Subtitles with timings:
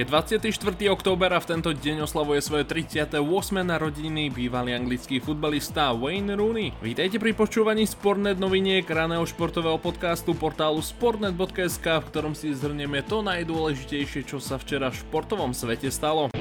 [0.00, 0.48] Je 24.
[0.88, 3.20] október a v tento deň oslavuje svoje 38.
[3.52, 6.72] narodeniny bývalý anglický futbalista Wayne Rooney.
[6.80, 13.20] Vítajte pri počúvaní Sportnet noviniek raného športového podcastu portálu sportnet.sk, v ktorom si zhrnieme to
[13.20, 16.32] najdôležitejšie, čo sa včera v športovom svete stalo.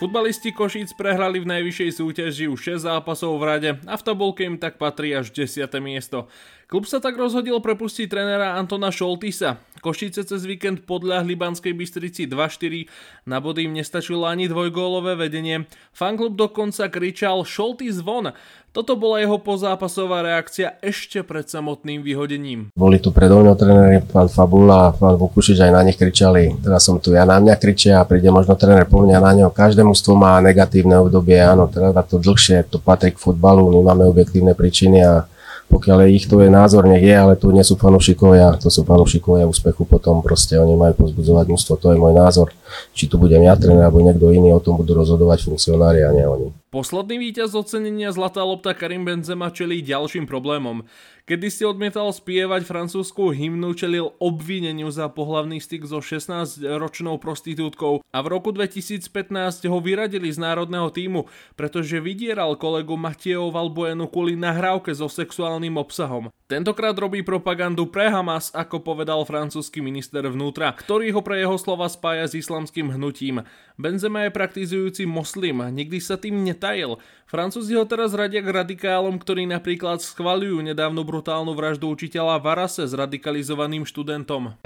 [0.00, 4.56] Futbalisti Košíc prehrali v najvyššej súťaži už 6 zápasov v rade a v tabulke im
[4.56, 5.60] tak patrí až 10.
[5.84, 6.24] miesto.
[6.72, 9.60] Klub sa tak rozhodil prepustiť trénera Antona Šoltisa.
[9.80, 12.84] Košice cez víkend podľahli Banskej Bystrici 2-4,
[13.24, 15.64] na body im nestačilo ani dvojgólové vedenie.
[15.96, 18.36] Fanklub dokonca kričal Šoltis von.
[18.70, 22.70] Toto bola jeho pozápasová reakcia ešte pred samotným vyhodením.
[22.76, 26.54] Boli tu predo mňou tréneri, pán Fabula a pán Vukušič aj na nich kričali.
[26.62, 29.48] Teraz som tu ja, na mňa kričia a príde možno tréner po mňa na ňo.
[29.50, 34.04] Každé mužstvo má negatívne obdobie, áno, teraz to dlhšie, to patrí k futbalu, my máme
[34.06, 35.26] objektívne príčiny a
[35.70, 39.46] pokiaľ ich to je názor, nech je, ale tu nie sú fanúšikovia, to sú fanúšikovia
[39.46, 42.50] úspechu, potom proste oni majú pozbudzovať mústvo, to je môj názor.
[42.90, 46.26] Či tu budem ja tréner alebo niekto iný, o tom budú rozhodovať funkcionári a nie
[46.26, 46.59] oni.
[46.70, 50.86] Posledný víťaz ocenenia Zlatá lopta Karim Benzema čelí ďalším problémom.
[51.26, 58.18] Kedy si odmietal spievať francúzsku hymnu, čelil obvineniu za pohlavný styk so 16-ročnou prostitútkou a
[58.22, 61.26] v roku 2015 ho vyradili z národného týmu,
[61.58, 66.30] pretože vydieral kolegu Matieho Valbuenu kvôli nahrávke so sexuálnym obsahom.
[66.50, 71.86] Tentokrát robí propagandu pre Hamas, ako povedal francúzsky minister vnútra, ktorý ho pre jeho slova
[71.86, 73.46] spája s islamským hnutím.
[73.78, 77.00] Benzema je praktizujúci moslim, nikdy sa tým netajil.
[77.24, 82.92] Francúzi ho teraz radia k radikálom, ktorí napríklad schvaľujú nedávnu brutálnu vraždu učiteľa Varase s
[82.92, 84.60] radikalizovaným študentom.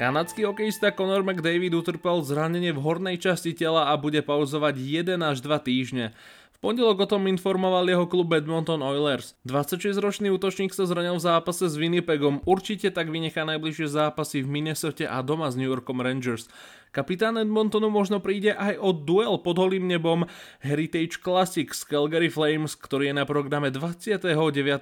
[0.00, 5.44] Kanadský hokejista Conor McDavid utrpel zranenie v hornej časti tela a bude pauzovať 1 až
[5.44, 6.16] 2 týždne
[6.60, 9.32] pondelok o tom informoval jeho klub Edmonton Oilers.
[9.48, 15.08] 26-ročný útočník sa zranil v zápase s Winnipegom, určite tak vynechá najbližšie zápasy v Minnesota
[15.08, 16.52] a doma s New Yorkom Rangers.
[16.90, 20.26] Kapitán Edmontonu možno príde aj o duel pod holým nebom
[20.58, 24.26] Heritage Classic z Calgary Flames, ktorý je na programe 29.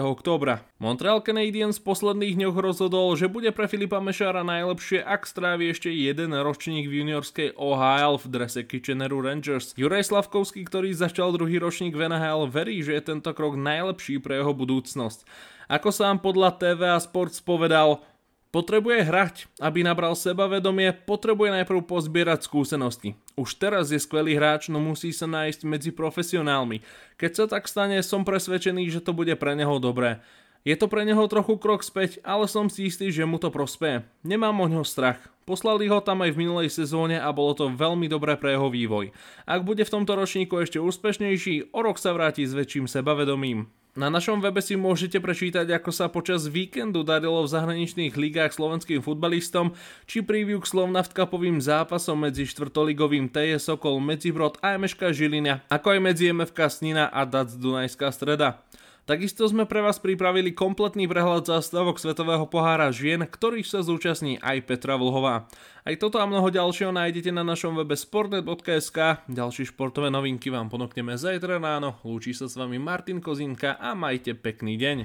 [0.00, 0.64] októbra.
[0.80, 5.92] Montreal Canadiens v posledných dňoch rozhodol, že bude pre Filipa Mešára najlepšie, ak strávi ešte
[5.92, 9.76] jeden ročník v juniorskej OHL v drese Kitcheneru Rangers.
[9.76, 14.40] Juraj Slavkovský, ktorý začal druhý ročník v NHL, verí, že je tento krok najlepší pre
[14.40, 15.28] jeho budúcnosť.
[15.70, 18.02] Ako sám podľa TVA Sports povedal,
[18.50, 23.14] Potrebuje hrať, aby nabral sebavedomie, potrebuje najprv pozbierať skúsenosti.
[23.38, 26.82] Už teraz je skvelý hráč, no musí sa nájsť medzi profesionálmi.
[27.14, 30.18] Keď sa tak stane, som presvedčený, že to bude pre neho dobré.
[30.66, 34.02] Je to pre neho trochu krok späť, ale som si istý, že mu to prospeje.
[34.26, 35.22] Nemám o ňo strach.
[35.46, 39.14] Poslali ho tam aj v minulej sezóne a bolo to veľmi dobré pre jeho vývoj.
[39.46, 43.70] Ak bude v tomto ročníku ešte úspešnejší, o rok sa vráti s väčším sebavedomím.
[43.98, 49.02] Na našom webe si môžete prečítať, ako sa počas víkendu darilo v zahraničných ligách slovenským
[49.02, 49.74] futbalistom,
[50.06, 56.00] či preview k Slovnaftkapovým zápasom medzi štvrtoligovým TS Sokol Medzibrod a MŠK Žilina, ako aj
[56.06, 58.62] medzi MFK Snina a DAC Dunajská streda.
[59.08, 64.68] Takisto sme pre vás pripravili kompletný prehľad zástavok Svetového pohára žien, ktorých sa zúčastní aj
[64.68, 65.50] Petra Vlhová.
[65.82, 69.24] Aj toto a mnoho ďalšieho nájdete na našom webe sportnet.sk.
[69.26, 71.98] Ďalšie športové novinky vám ponokneme zajtra ráno.
[72.04, 74.96] Lúči sa s vami Martin Kozinka a majte pekný deň.